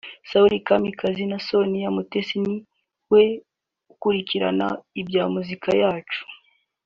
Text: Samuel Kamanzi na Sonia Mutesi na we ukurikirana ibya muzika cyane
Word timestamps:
Samuel 0.29 0.61
Kamanzi 0.67 1.23
na 1.31 1.37
Sonia 1.47 1.89
Mutesi 1.95 2.37
na 2.43 2.53
we 3.11 3.23
ukurikirana 3.93 4.67
ibya 5.01 5.23
muzika 5.33 5.69
cyane 5.79 6.13